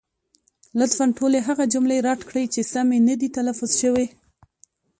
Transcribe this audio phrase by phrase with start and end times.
[0.79, 4.07] لطفا ټولې هغه جملې رد کړئ، چې سمې نه دي تلفظ شوې.